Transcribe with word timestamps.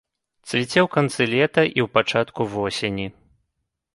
Цвіце 0.49 0.79
ў 0.83 0.85
канцы 0.95 1.27
лета 1.33 1.65
і 1.77 1.79
ў 1.85 1.87
пачатку 1.97 2.41
восені. 2.53 3.07